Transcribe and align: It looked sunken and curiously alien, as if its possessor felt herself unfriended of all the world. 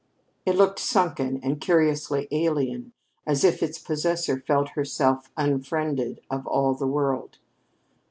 It 0.47 0.55
looked 0.55 0.79
sunken 0.79 1.39
and 1.43 1.61
curiously 1.61 2.27
alien, 2.31 2.91
as 3.27 3.43
if 3.43 3.61
its 3.61 3.77
possessor 3.77 4.39
felt 4.39 4.69
herself 4.69 5.29
unfriended 5.37 6.21
of 6.27 6.47
all 6.47 6.73
the 6.73 6.87
world. 6.87 7.37